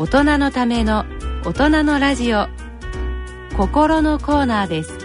[0.00, 1.06] 大人のための
[1.44, 2.46] 大人のラジオ。
[3.56, 4.96] 心のコーナーです。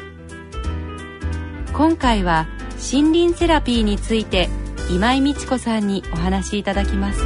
[1.73, 4.49] 今回は森林セラピーについて
[4.91, 7.23] 今井美智子さんにお話しいただきます。
[7.23, 7.25] あ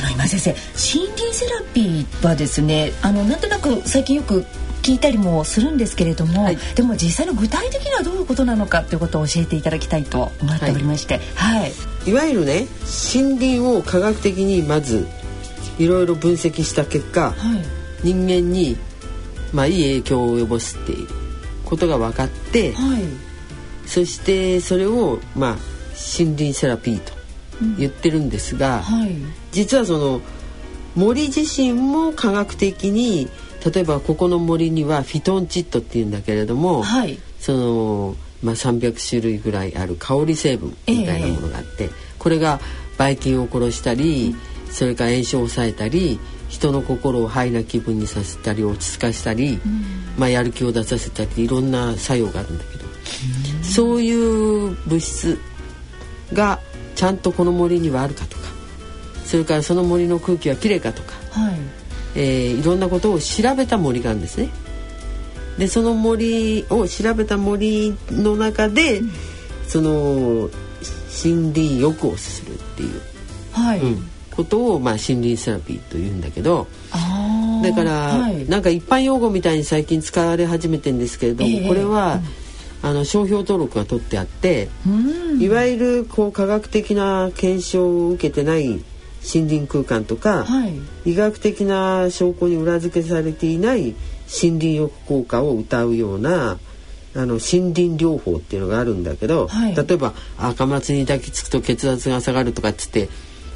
[0.00, 4.44] の今先生森林セラピーはですねあのなんとなく最近よく
[4.82, 11.72] 聞いたりもするんですけれども、はい、でも実際の具体的にはどういうことなのかということを教えていただきたいと思っておりまして、はい、はい、
[12.06, 12.66] いわゆるね
[13.14, 15.06] 森林を科学的にまず
[15.78, 17.56] いろいろ分析した結果、は
[18.02, 18.76] い、人間に
[19.52, 21.08] まあいい影響を及ぼすっていう
[21.64, 23.02] ことが分かって、はい、
[23.86, 25.56] そしてそれをまあ
[26.18, 27.12] 森林セラピーと
[27.78, 29.10] 言ってるんですが、うんはい、
[29.52, 30.20] 実はその
[30.94, 33.28] 森自身も科学的に
[33.64, 42.60] 例えばここの森にはフィトンチッドっていうんだけれども、はい、その、まあ、300種類ぐらいある香り成分みたいなものがあって、えー、これが
[42.98, 44.34] ばい菌を殺したり、
[44.66, 49.84] うん、それから炎症を抑えたり人の心をハイな気分にさせたり落ち着かしたり、うん、
[50.18, 55.38] まあ、やる気を出させたりいろんな作用があるんだけど、うん、そういう物質
[56.32, 56.60] が
[56.94, 58.42] ちゃんとこの森にはあるかとか
[59.24, 61.54] それからその森の空気はきれいかとか、はい。
[62.14, 64.50] えー、いろんなことを調べた森があるんですね。
[65.58, 69.10] でその森を調べた森の中で、うん、
[69.68, 69.90] その
[71.24, 73.00] 森林浴をするっていう、
[73.52, 73.80] はい。
[73.80, 76.66] うん、ことを、まあ、森林セラピーというんだけど
[77.62, 82.20] だから、はい、なんか一般用語みたいに最近使われ始めてんですけれども、えー、これは、
[82.82, 84.68] うん、あの商標登録が取ってあって、
[85.38, 88.82] いわゆるこう科学的な検証を受けてない
[89.22, 90.66] 森林空間とか、は
[91.04, 93.94] い、医学的な証拠に裏付けされていない
[94.32, 96.58] 森林浴効果を謳うような
[97.14, 103.08] あの森林療法っていうのがあるんだけど、はい、例えば赤松に抱きつくと血圧が下がるとかっつって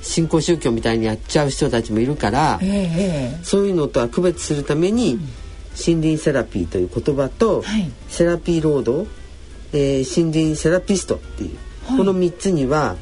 [0.03, 5.21] 新興宗教みたいにやっちゃう人たちもいるから、えー、そういうのとは区別するために、うん、
[5.85, 9.07] 森林セラピーという言葉と、はい、セラピーロード、
[9.73, 12.97] えー、森林セラピストっていう、この3つには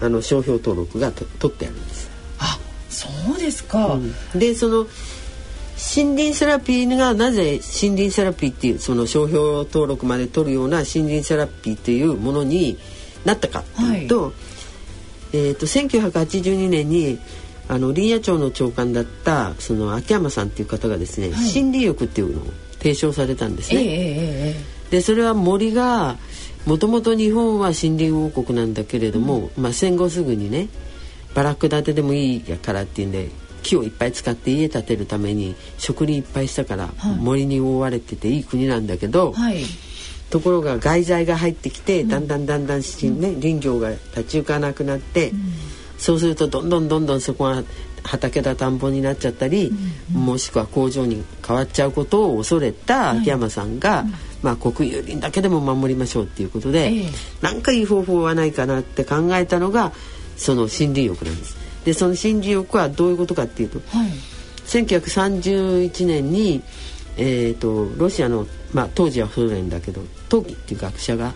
[0.00, 2.10] あの商標登録がと取ってあるんです。
[2.38, 2.58] あ
[2.90, 4.86] そうですか、うん、でその
[5.76, 12.78] 森林セラピーがなぜ森林セラピーっていうその商標登録まで取るような森林セラピーというものに
[13.24, 14.32] なったかというと,、はい、
[15.34, 17.18] えーと、1982年に
[17.68, 22.44] あの林野庁の長官だったその秋山さんっていう方がですね、はい、森林浴っていうのを
[22.78, 23.82] 提唱されたんですね。
[23.84, 26.16] えー、でそれは森が
[26.64, 30.68] もともと日本は森林王国なんだけれども、うん、まあ、戦後すぐにね
[31.34, 33.28] バラック建てでもいいからっていうんで
[33.62, 39.64] 木をいっぱい使って家建てるために植林いっぱいしたから、森に覆われてていい国なんだけど、はい、
[40.30, 42.84] ところが外材が入ってきて、だんだんだんだん、ね、
[43.40, 45.38] 林業が立ち行かなくなって、うん、
[45.98, 47.62] そうするとどんどんどんどんそこが
[48.02, 49.72] 畑だ田んぼになっちゃったり、
[50.14, 54.06] うん、もしくは工場に変わっちゃうことを恐れた秋山さんが、はい、
[54.42, 57.04] まあ、国有林だけでも守りましょうっていうことで、えー、
[57.42, 59.92] なんかいい方法はないかなって考えたのが
[60.36, 61.65] その森林浴なんです。
[61.86, 64.10] でその森林浴はどういうことかっていうと、はい、
[64.66, 66.60] 1931年に、
[67.16, 71.32] えーと、ロシアの、まあ、当時はソ連だけど陶器っていう学者が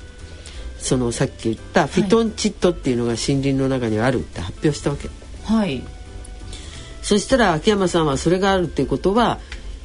[0.77, 5.09] そのさっき言ったフィトンチッドっていうのが森林の中にあるって発表したわけ。
[5.45, 5.85] はい、
[7.03, 9.39] そしたら秋山さんはそれがあるっていうことは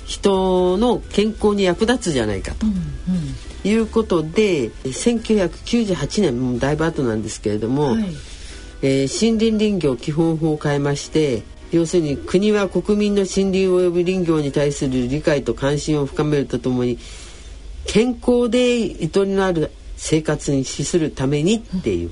[0.06, 2.66] 人の健康に役立つじゃないかと。
[2.66, 2.80] うんうん。
[3.70, 8.06] いうことで1998年もだいぶ後なんですけれども、はい
[8.88, 11.42] えー、森林林業基本法を変えまして
[11.72, 17.00] 要するに国は国民の森林及び林業に対する理解と関心を深めるとともに
[17.88, 22.12] 健康でゆとりのある生活に資するためにっていう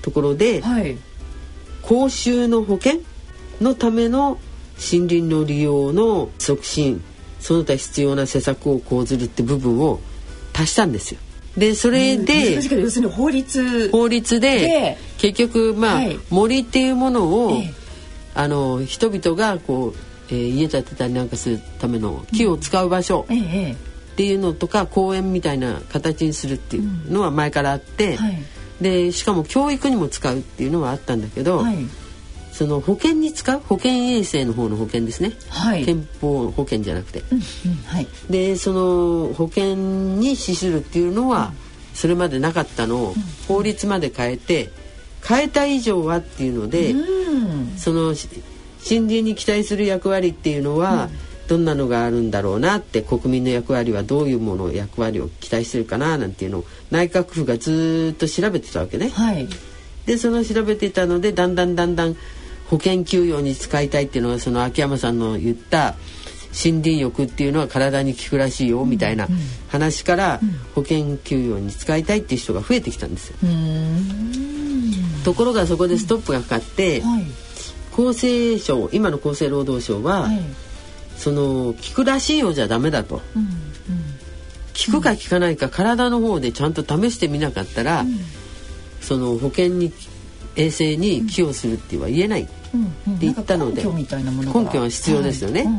[0.00, 0.96] ところで、はい、
[1.82, 3.00] 公衆の保険
[3.60, 4.38] のための
[4.78, 7.02] 森林の利用の促進
[7.40, 9.98] その他必要な施策を講ずるって部分を
[10.52, 11.20] 足したんですよ。
[11.56, 17.74] でそれで、確かに要するに法律法律で結局まあ、はい、森っていうものを、ええ、
[18.34, 19.94] あの人々がこう、
[20.28, 28.42] えー、家建てたりなんかするための木を使う場所っていうのとか、公園みたいな形にするっていうのは前からあって、うんはい、
[28.80, 31.76] でしかも教育にも使うっていうのはあったんだけど、はい
[32.60, 37.42] その保険に使う保険衛生の方の保険ですね、はい、憲法保険じゃなくて、うんうん
[37.86, 41.54] はい、でその保険に資するっていうのは、
[41.94, 43.14] それまでなかったのを
[43.48, 44.68] 法律まで変えて
[45.26, 48.18] 変えた以上はっていうので、うん、その森
[48.84, 51.08] 林に期待する役割っていうのは、
[51.48, 59.08] どんなのがあるんだろうなって国民の役割はどういうもの役割を期待してるかななんていうのを内閣府がずっと調べてたわけね。
[59.08, 59.48] はい。
[60.04, 62.16] でその調べていたのでだんだんだんだん
[62.70, 65.96] 保険給与に使いたいっていうのがその秋山さんの言った
[66.52, 69.26] 森林浴っていうのは体に効くらしいよみたいな
[69.68, 70.40] 話から
[70.76, 73.36] 保険給与に使いたいっていう人が増えてきたんですよ。
[75.24, 77.24] ところがそこでストップがかかって、はい、
[77.92, 80.40] 厚生省今の厚生労働省は、はい、
[81.16, 83.20] その効くらしいようじゃダメだと、
[84.86, 88.16] 効くか効かないか体の方でちゃんと試してみなかったら、うん、
[89.00, 89.92] その保険に
[90.56, 95.64] 衛生に寄与するっては言えないって言ったので、根拠は必要ですよね。
[95.64, 95.74] はい。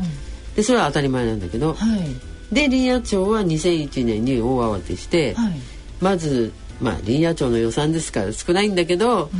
[0.56, 5.54] でそれは当たり前なんだけど、はい、で林野庁は2001年に大慌てして、はい、
[6.00, 9.30] まずまあ林野庁の予算ですから少ないんだけど、うん、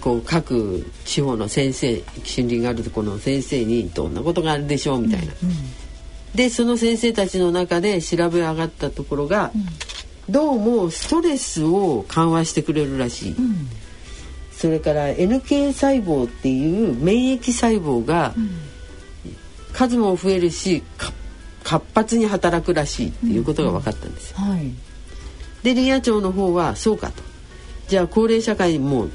[0.00, 5.32] こう各地方の先生森林があるところの先生にどんなことがあるでしょうみたいな。
[5.42, 5.56] うんうん、
[6.34, 9.50] でその先生たちの中で調べ上がったところが、
[10.28, 13.36] どうもストレスを緩和してくれるらしい。
[14.58, 18.34] それから NK 細胞っていう免疫細胞が、
[19.72, 20.82] 数も増えるし
[21.62, 24.38] 活発に働くらしいっていうことが分かったんですよ。
[24.40, 24.72] うんはい、
[25.62, 27.22] で林野庁の方はそうかと。
[27.86, 29.08] じゃあ高齢社会も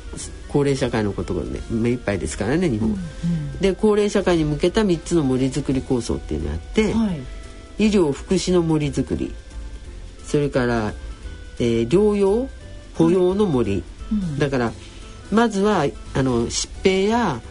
[0.47, 7.11] 高齢社会のことが、ね、目いっぱいですからね日本、うんうん、で高齢社会に向けた3つの森づくり構想っていうのがあって、は
[7.77, 9.33] い、医療福祉の森づくり。
[10.25, 10.93] それから、
[11.59, 12.47] えー、療養
[12.95, 14.71] 保養の森、はいうん、だから
[15.31, 17.41] まずはあの疾病や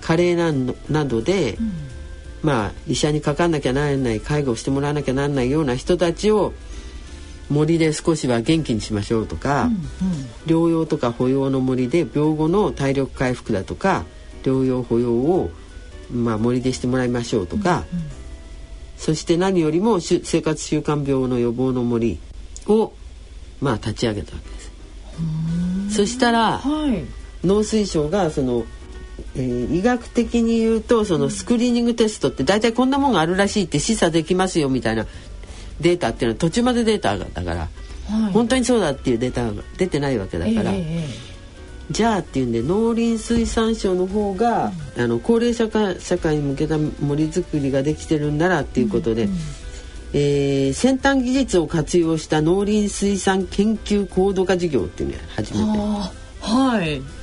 [0.00, 0.36] 加齢
[0.88, 1.72] などで、うん。
[2.40, 6.52] まあ医者にかかんなきゃならない介護をしてもらわなきゃならないような人たちを
[7.50, 9.80] 森で少しは元気にしましょうとか、うんうん、
[10.46, 14.04] 療養とか保養の森で病後の体力回復だとか
[14.44, 15.50] 療養保養を、
[16.12, 18.04] まあ、森でしてもらいましょうとか、うんうん、
[18.98, 22.20] そして何よりも生活習慣病の予防の森
[22.66, 22.92] を、
[23.60, 25.96] まあ、立ち上げたわけです。
[25.96, 27.04] そしたら、はい、
[27.44, 28.64] 農水省がその
[29.34, 35.06] えー、医学的に言うとそのスクリーニングテストって大体こんなもんがあるらしいって示唆できますよみたいな
[35.80, 37.68] データっていうのは途中までデータだから、
[38.08, 40.72] はい、本当にそうだっていうデータが出てないわけだから。
[40.72, 49.36] えー、じゃあっていうんで農林水産省の方が、うん、あの高齢社会社会に向けた森づくりができてるんならっていうことで、うんうん、
[50.14, 55.78] えー、先端技術を活用した農林水産研究高度化事業っていうのを始めて。
[56.40, 57.17] はい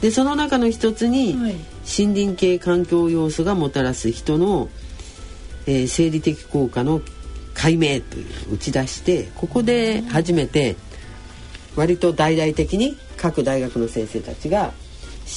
[0.00, 1.54] でその中の一つに、はい、
[1.98, 4.68] 森林系環境要素がもたらす人の、
[5.66, 7.00] えー、生理的効果の
[7.54, 10.76] 解明という打ち出してここで初めて
[11.74, 14.72] 割と大々的に各大学の先生たちが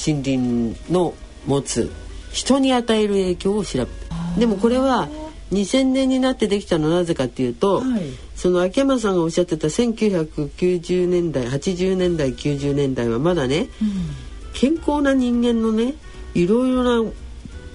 [0.06, 1.14] 森林の
[1.46, 1.90] 持つ
[2.32, 5.08] 人に与える影響を調べたでもこれは
[5.50, 8.02] 2000年になってできたのはなぜかっていうと、はい、
[8.36, 14.21] その秋山さんがおっしゃってた1990年代80年代90年代はまだね、うん
[14.52, 15.94] 健康な人間のね
[16.34, 17.12] いろいろな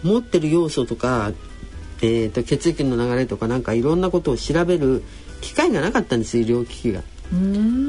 [0.03, 1.31] 持ってる要素とか、
[2.01, 5.03] えーと、血液の流れとかなんかいろんなことを調べる
[5.41, 7.01] 機会がなかったんです医療機器が。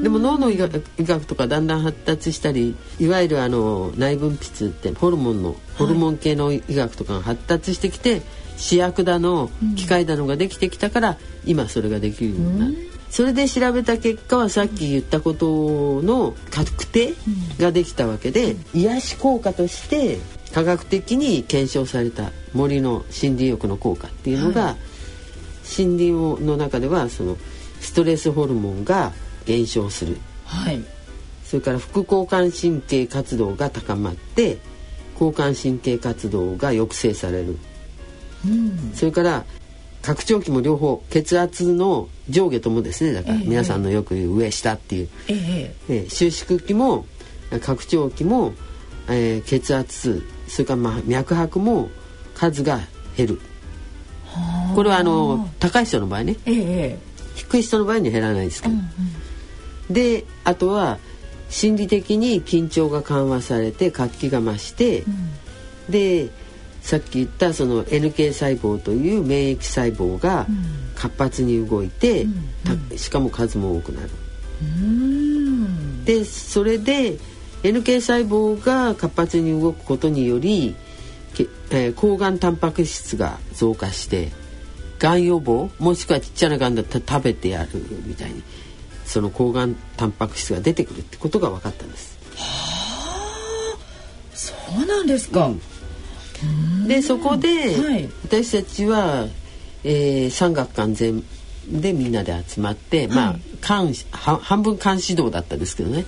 [0.03, 8.21] でも脳の医学医学とかだんだん発達したりいわゆるあの内分泌ってホルモンのホルモン系の医学とかが発達してきて、はい、
[8.57, 12.98] 試薬だの機械だのができてきたから、今それができるようになる。
[13.09, 17.13] それで調べた結果はさっき言ったことの確定
[17.59, 20.19] ができたわけで、癒し効果として
[20.53, 24.75] 科学的に検証された森の森林浴の効果っていうのが、はい、
[25.83, 27.37] 森林の中ではその
[27.79, 29.11] ストレスホルモンが
[29.45, 30.83] 減少する、はい、
[31.43, 34.57] それから副交感神経活動が高まって
[35.13, 37.57] 交感神経活動が抑制される、
[38.45, 39.45] うん、それから
[40.01, 47.05] 拡張器も両方血圧の上下ともですねだから皆さんのよく言う上下っていう、えええ収縮器も
[47.61, 48.53] 拡張器も、
[49.07, 51.89] えー、血圧それからまあ脈拍も
[52.35, 52.79] 数が
[53.17, 53.41] 減る。
[54.75, 56.99] これはあの高い人の場合ね、ええ、
[57.35, 58.79] 低い人の場合に減らないですけど、うん
[59.89, 60.99] うん、であとは
[61.49, 65.09] 心理的に緊張が緩和されて活気が増して、う
[65.89, 66.29] ん、で
[66.81, 70.45] さっき言ったその NK 細胞という免疫細胞が
[70.99, 72.23] 活発に動いて、
[72.91, 74.09] うん、しかも数も多くなる。
[76.03, 77.17] でそれで
[77.63, 80.75] NK 細胞が活発に動くことにより、
[81.71, 84.31] えー、抗がんタンパク質が増加して
[84.97, 87.69] がん予防もしくはちっちゃながんだったら食べてやる
[88.05, 88.43] みたいに
[89.05, 92.19] その抗がんタンパク質が出てくるってことが分かったんです。
[92.35, 93.77] はあ、
[94.33, 94.53] そ
[94.83, 95.47] うなんですか。
[95.47, 95.61] うん
[96.87, 99.27] でそこで、はい、私たちは、
[99.83, 101.23] えー、産学官全
[101.67, 106.05] でみんなで集まって、はい、まあ半半分監視道だったんですけどね。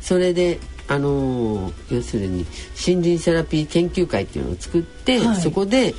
[0.00, 2.46] それであの要するに
[2.86, 5.94] 森林セラピー研究会っていうのを作って、はい、そこで、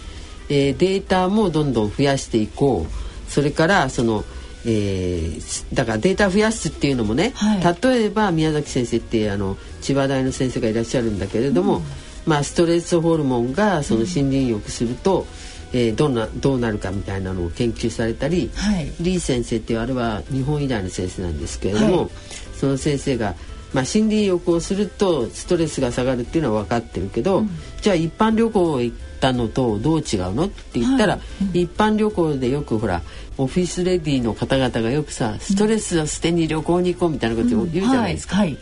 [0.49, 3.31] えー、データもどんどん増やしていこう。
[3.31, 4.23] それからその
[4.65, 11.83] えー、だからデータ増やすっていうのもね、はい、例えば宮崎先生ってあの千葉大の先生がいらっしゃるんだけれども、うん、
[12.25, 15.25] まあ、ストレスホルモンがその森林浴すると、うん、
[15.73, 22.09] えー、どんなどうなるかみたいなのを研究されたり、はい、リー先生っていうあれは日本医大の先生なんですけれども、はい、
[22.55, 23.35] その先生が
[23.71, 27.49] まあ、森林浴をするとストレスが下がるっていうのは分かってるけど、うん、
[27.81, 30.45] じゃあ一般旅行行ったのとどう違うの？
[30.45, 31.45] って言ったら、はい。
[31.45, 33.03] うん、一般旅行でよくほら
[33.37, 38.57] オフィスレディの方々がよくさストレスを捨てに旅行に行こうみたいなことを言うじゃないですか、うん。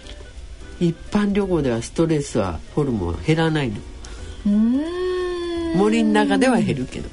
[0.81, 3.77] 一般旅行ではストレスはホルモンは減らないの
[5.77, 7.09] 森の中では減るけど。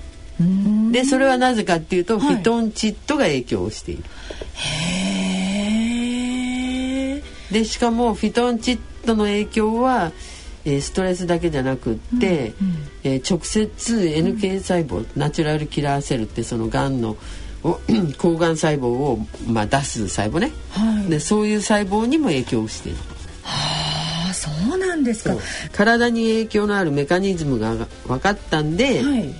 [0.90, 4.02] でそれはなぜかっていうと、フィトンチッドが影響をしている。
[4.54, 5.21] へ
[7.18, 10.11] えでしかもフィトンチッドの影響は
[10.64, 17.16] えー、ストレスだけじゃなくって、うんうん、えー、直接 NK 細胞、うん、ナチュラルキラーセルってそのがんの
[18.18, 22.99] 抗がん細胞を、まあ、出す細胞ね、はい、でそういう細胞にも影響している。
[24.50, 25.36] はあそうなんですか。
[25.72, 27.74] 体に影響のあるメカニズムが
[28.06, 29.34] 分かったんで、はい、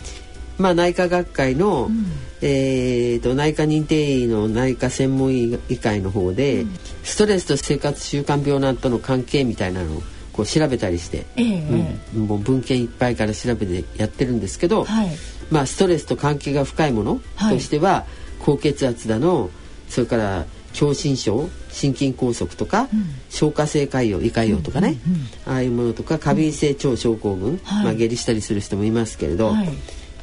[0.59, 2.07] まあ、内科学会の、うん、
[2.43, 15.09] えーと、内科認定医の内科専門医会の方で、うん、ストレスと生活習慣病なんとの関係みたいなのをこう調べたりして、えー、うん、もう文献いっぱいから調べてやってるんですけど、はい、
[15.51, 17.21] まあ、ストレスと関係が深いもの
[17.51, 18.05] としては、はい、
[18.41, 19.51] 高血圧だの
[19.89, 29.55] それから狭心症心筋梗塞とか、うん、消化性潰瘍胃潰瘍とかね、うんうんうん、ああいうものとか過敏性腸症候群、まあ、下痢したりする人もいますけれど、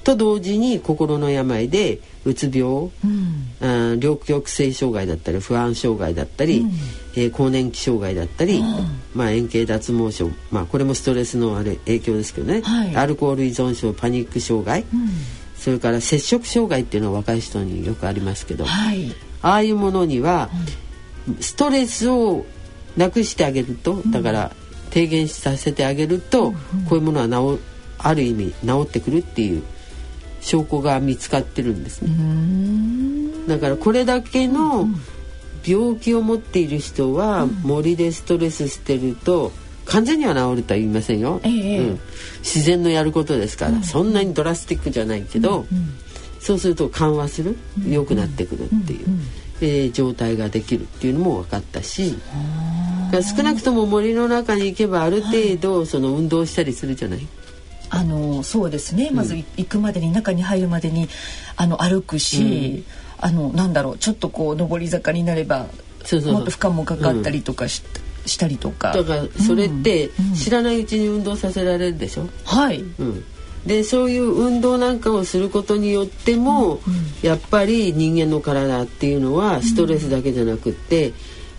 [0.04, 6.72] と同時に心の病でうつ病、うん、両極性障害だったり不安障害だったり、うん、
[7.16, 8.66] えー、更年期障害だったり、うん、
[9.14, 15.10] まあ、円形脱毛症、まあ、これもストレスのあれ影響ですけどね、はい、アルコール依存症パニック障害、うん、
[15.56, 20.50] それから摂食障害っていうのは若い人によくありますけど、はい、ああいうものには、
[21.40, 22.46] ストレスを
[22.98, 24.52] なくしてあげるとだから
[24.90, 26.58] 低減させてあげると、こ
[26.92, 27.62] ういうものは治
[27.98, 29.64] ある意味治ってくるっていう。
[30.42, 32.12] 証拠が見つかってるんですね。
[33.48, 34.88] だからこれだけの
[35.66, 39.52] 病気を持っている人は森でストレスしてると
[39.86, 42.00] 完全には治るとは言いませんよ、えー、うん、
[42.40, 45.94] 自然のやることですから、うん、そんなにドラスティックじゃないけど、うん、
[46.42, 47.56] そうすると緩和する
[47.88, 49.06] 良くなってくるっていう、
[49.62, 52.18] えー、状態ができるっていうのも分かったし
[53.38, 57.28] 少なくとも森の中に行けばある程度その運動したりするじゃない？
[57.90, 59.12] あのそうですね。
[59.12, 61.10] まず行くまでに中に入るまでに
[61.58, 62.86] あの歩くし、
[63.20, 65.68] うん、あのなんだろうちょっとこう上り坂になれば
[66.26, 67.84] もっと負荷もかかったりとかし,、
[68.26, 68.94] したりとか。
[68.94, 73.24] だからそれって知らないうちに運動させられるでしょ、うん、はい、うん
[73.66, 76.82] でそういう運動なんかをすることによっても、うん、
[77.22, 81.14] やっぱり人間の体っていうのはストレスだけじゃなくって、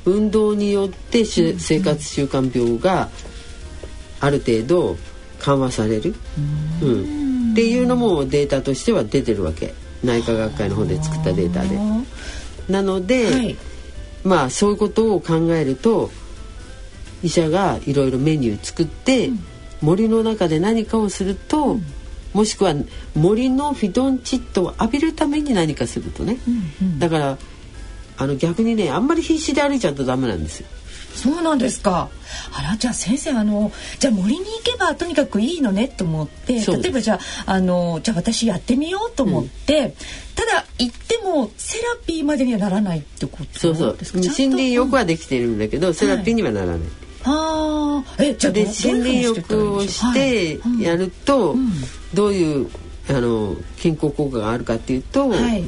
[0.05, 3.09] うん、運動によって生活習慣病が
[4.21, 4.97] ある程度
[5.39, 6.15] 緩和される、
[6.83, 9.75] うん、っていうのもデータとしては出てるわけ。
[10.05, 11.79] 内科学会の方で作ったデータで。
[12.69, 13.57] なので、はい、
[14.25, 16.11] まあそういうことを考えると
[17.23, 19.45] 医者がいろいろメニュー作って、うん、
[19.83, 21.85] 森の中で何かをすると、うん、
[22.33, 22.75] もしくは
[23.15, 26.39] 森のフィドンチッドを浴びるために何かするとね、
[26.81, 27.39] うんうん、だから
[28.17, 30.69] あの逆にねあんまり必死で歩いちゃうとダメなんですよ。
[31.15, 32.09] そうなんですか。
[32.53, 39.93] あらじゃあ先生あのじゃあ森に行けばとにかくいいのねと思って例えばじゃああのじゃあ私やってみようと思って、うん、
[40.35, 43.97] ただ行ってもセラピーまでにはならないってことそうそう。
[44.13, 46.79] 森林浴はできてるんだけど、うん、セラピーにはならない。
[46.79, 46.89] はい
[47.25, 51.55] あえじゃあで森林浴をしてやると、
[52.15, 52.69] どういう
[53.09, 55.65] あの健康効果があるかっていうと、はい、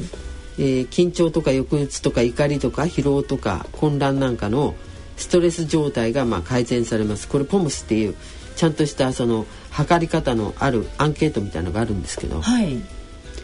[0.57, 4.75] えー、緊張とか抑うつとか怒りとか疲労とか混乱なんかの
[5.17, 7.27] ストレス状態がまあ改善されます。
[7.27, 8.15] これポムスっていう
[8.55, 12.81] ちゃんとしたその測り方のあるアンケートみたいのがあるんですけど、はい、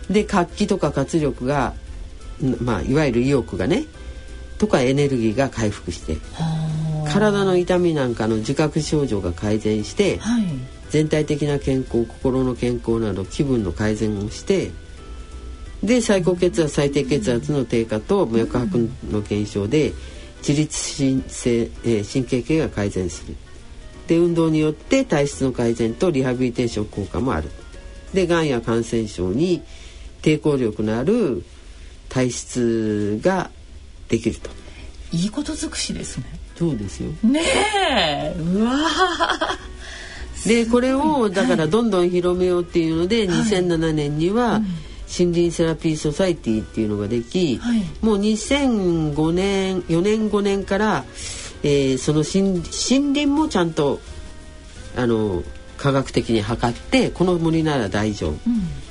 [0.10, 1.74] で活気とか活力が、
[2.62, 3.84] まあ、いわゆる意欲がね
[4.58, 6.18] とかエネルギーが回復して
[7.14, 10.46] 体の痛みなんかの自覚症状が改善して、はい、
[10.90, 14.72] 全体的な健康心の健康など気分の改善をして
[15.84, 19.96] で最高血圧最低血圧の低下と脈拍の減少で、うん
[20.42, 23.36] 自律神経,、え神経系が改善する。
[24.08, 27.50] で運動によって体質の改善とリハビリテーション効果もある。
[28.14, 29.62] でがんや感染症に
[30.22, 31.46] 抵抗力のある
[32.10, 33.52] 体質が
[34.10, 34.50] できると。
[35.14, 36.26] いいこと尽くしですね
[36.62, 37.10] そうですよ。
[37.24, 37.42] ね
[37.90, 38.36] え。
[38.40, 38.78] うわ
[40.46, 44.62] でこれをだからどんどん広めようっていうので、はい、2007年には、
[45.08, 51.04] 森林セラピーソサイティっていうのができ、はい、もう2005年4年5年から、
[51.64, 54.00] えー、その森森林もちゃんと
[54.96, 55.44] あの
[55.82, 58.38] 科学的に測ってこの森なら大丈夫、うん、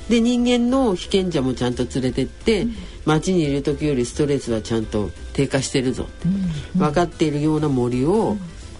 [0.09, 8.35] で人間の被験者もちゃんと連れてって、うん、街にいる時よりストレスはちゃんと低下してるぞって、うん、分かっているような森を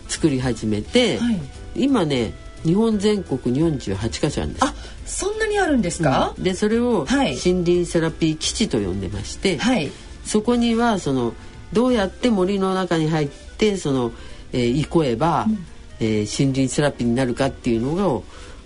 [0.10, 1.42] 作り始めて、はい、
[1.76, 4.66] 今ね日本全国48カ所あるんです。
[4.66, 4.74] あ
[5.06, 9.92] そんなにあるんですか、でそれを森林セラピー基地と呼んでまして、はい、
[10.24, 11.34] そこにはその
[11.74, 14.12] どうやって森の中に入ってその、
[14.54, 15.66] えー、行こえば、うん
[16.02, 18.24] えー、森林セラピーになるかっていうのを、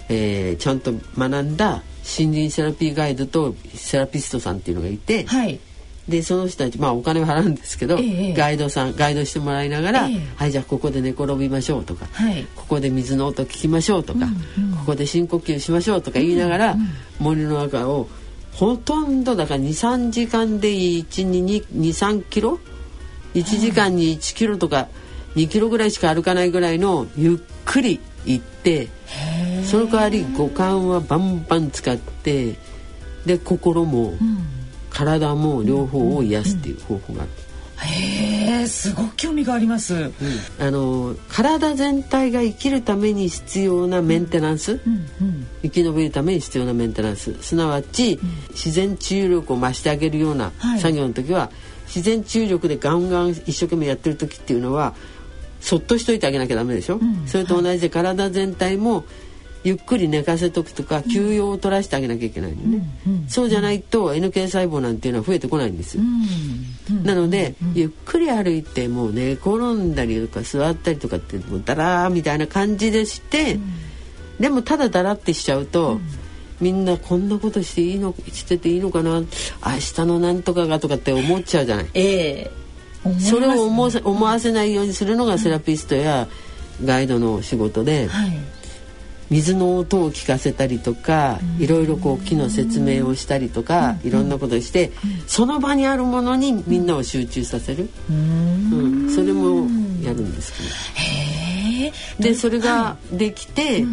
[0.10, 1.84] えー、ちゃんと学んだ
[2.18, 5.60] 森林セラピーガイドとセラピストさんっていうのがいて、はい、
[6.08, 14.28] でその人たちまあお金を払うんですけど、ええ、ガイドさんガイドしてもらいながら「え、はいじゃあここで寝転びましょう」とか、はい、ここで水の音聞きましょう」とか、
[14.58, 16.88] うんうん、ここで深呼吸しましょう」とか言いながら、うんうん、
[17.20, 18.08] 森の中を
[18.54, 22.60] ほとんどだから23時間で123キロ
[23.34, 24.88] ？1時間に1キロとか。
[25.36, 28.90] 2キロぐらいしか歩かないぐらいのゆっくり行って
[29.66, 32.56] その代わり五感はバンバン使って
[33.26, 34.14] で心も、
[34.92, 37.32] 体も両方を癒すっていう方法がある。
[37.78, 40.14] へえすごく興味があります、うん、
[40.60, 47.36] あの体全体が生きるために必要なメンテナンス、うんうん、生き延びるために必要なメンテナンス。
[47.42, 48.20] すなわち、
[48.52, 51.50] 自然治癒力を増してあげるような作業の時は、はい、
[51.88, 54.96] 自然治癒力でガンガン一生懸命やってる時っていうのは
[55.66, 59.04] そっとしといてあげなきゃダメでしょ、うん、それと同じで体全体も
[59.64, 66.04] ゆっくり寝かせとくとか休養を取らせてあげなきゃいけないのね、うんうん、そうじゃないと NK 細胞なんていうのは増えてこないんですよ、
[67.04, 73.58] なので、ゆっくり歩いてもう寝転んだりとか座ったりとかってもうダラーみたいな感じでして、
[74.40, 76.00] でもただダラってしちゃうと、
[76.62, 79.26] みんなこんなことしていいのしてていいのかな明
[79.96, 81.90] 日のなんとかがとかって思っちゃうじゃない。
[81.96, 82.65] えー
[83.20, 86.28] それを思思わせないようにするのがセラピストや
[86.84, 88.38] ガイドの仕事で、はい、
[89.30, 94.92] 水の音を聞かせたりとか、いろいろこう木の説明をしたりとか、いろんなことして、
[95.28, 99.68] その場にあるものにみんなを集中させる、うん、それも
[100.04, 100.70] やるんですけど。
[102.20, 103.86] でそれができて、はい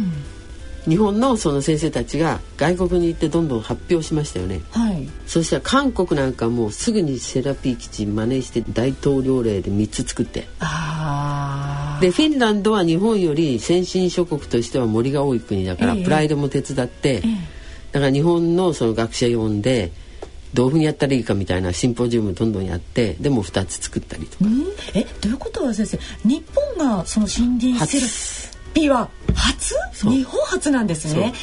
[0.87, 10.47] 日本のその先生たちが外国に行ってどんどん発表しましたよね、はい、そしたら韓国なんかもうすぐにセラピー基地真似して大統領令で3つ作って。
[12.01, 17.23] でフィンランドは日本より先進諸国としては森が多い国だから、プライドも手伝って、えー、
[17.93, 19.91] だから日本のその学者呼んで
[20.53, 24.51] どういうふうにやったらいいかみたいなシンポジウムどんどんやってでも2つ作ったりとか。
[24.93, 25.97] えどういうことは先生？
[26.27, 28.07] 日本がその森林セラ
[28.73, 29.75] ピーは初
[30.09, 31.33] 日本初なんですね。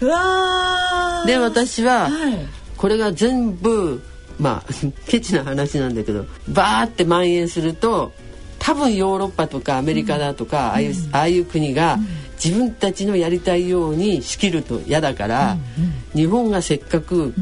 [0.00, 0.06] う。
[0.06, 2.38] わで私は、はい、
[2.76, 4.02] これが全部
[4.38, 4.72] まあ
[5.06, 8.12] ケチな話なんだけどバーって蔓延すると
[8.58, 12.08] 多分ヨーロッパとかアメリカだとか、うん、ああいう、ああいう国が、うん、
[12.42, 17.32] 自分たちのやりたいように仕切ると嫌だから、うんうん、日本がせっかく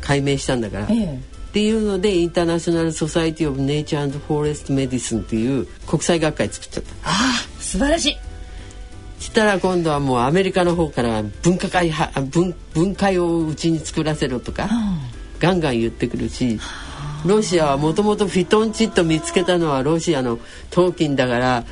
[0.00, 1.20] 解明したんだから、ええ。
[1.50, 6.90] っていうので International Society of Nature Forest Medicine っていう国際学会作っちゃった。
[7.02, 8.29] ああ素晴らしい
[9.30, 14.68] したら今度はもうアメリカの方から分科会、分科会をうちに作らせろとか、
[15.38, 16.58] ガンガン言ってくるし
[17.24, 20.40] ロシアはもともとフィトンチッド見つけたのはロシアの
[20.70, 21.64] トーキンだから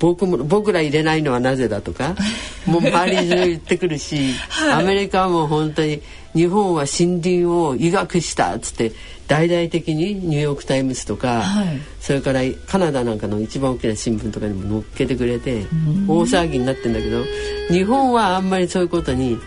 [0.00, 2.16] 僕も僕ら入れないのはなぜだとか
[2.66, 6.02] もう周り中言ってくるし、はい、アメリカはもう本当に
[6.34, 8.90] 日本は森林を医学したっつって
[9.30, 15.66] 大々的にニューヨーク・タイムズとか、はい、それからカナダなんかの一番大きな新聞とかにも載っけてくれて
[16.08, 17.22] 大騒ぎになってんだけど
[17.68, 19.38] 日本はあんまりそういうことに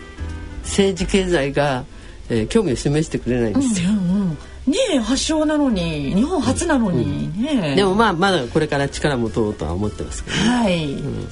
[0.62, 1.84] 政治経済が、
[2.30, 3.90] えー、興味を示してくれないんですよ。
[3.90, 4.28] うんうんうん。
[4.72, 11.28] ね発祥なのに日本初なのにね、うん、でもまあまだこれから力も通うとは思ってますけど、ね、はい、うん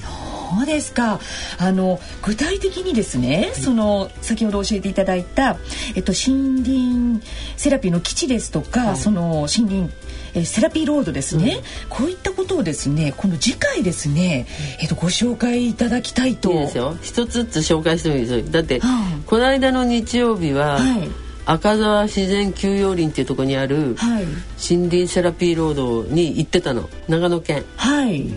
[0.55, 1.19] そうですか。
[1.57, 5.57] あの具体的にですね、その先ほど教えていただいた
[5.95, 7.25] えっと森林
[7.57, 9.89] セラピーの基地ですとか、はい、その森林
[10.35, 14.47] えセラピーロードですね、うん、こういったことをですねこの次回ですね、
[14.79, 16.51] えっとご紹介いただきたいと。
[16.51, 16.97] いいですよ。
[17.01, 18.51] 一つずつ紹介してもいいですよ。
[18.51, 21.09] だって、はあ、この間の日曜日は、はい。
[21.45, 24.25] 赤沢自然休養林っていうところにある、はい、
[24.69, 26.89] 森林セラピーロードに行ってたの。
[27.09, 27.65] 長野県。
[27.75, 28.31] はい、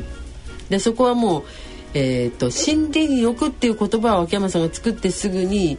[0.69, 1.45] でそこはもう
[1.99, 5.79] えーと、森林浴っていう言葉を秋山さんが作ってすぐに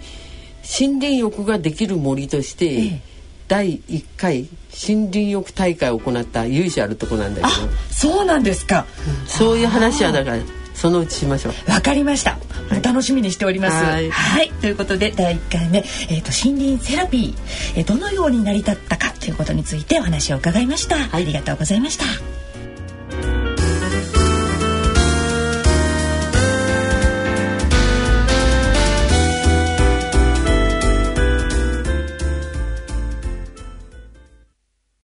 [0.80, 3.01] 森林浴ができる森として、え
[3.47, 7.49] 第1回森林浴大会を行った由緒あるとこなんだけど。
[7.91, 8.86] そうなんですか、
[9.21, 10.39] うん、そういう話はだから
[10.73, 11.71] そのうちしましょう。
[11.71, 13.84] わかりました、はい、楽しみにしております。
[14.12, 14.49] はい。
[14.60, 22.37] ということで第1回目、えーと、森林セラピー、えー、どのように成り立ったかということについてお話を伺いました、はい、ありがとうございました